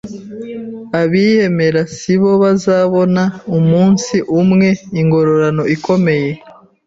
[1.01, 3.23] Abiyemera si bo bazabona
[3.57, 4.69] umunsi umwe
[5.01, 6.31] ingororano ikomeye